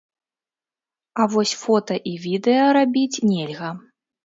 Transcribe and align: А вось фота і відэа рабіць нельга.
А 1.21 1.27
вось 1.35 1.51
фота 1.65 1.95
і 2.13 2.15
відэа 2.25 2.65
рабіць 2.81 3.21
нельга. 3.37 3.71